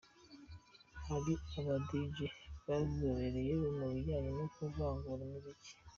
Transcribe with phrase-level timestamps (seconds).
[1.07, 2.17] Hari aba Dj
[2.67, 5.71] bazobereye mu bijyanye no kuvangavanga imiziki.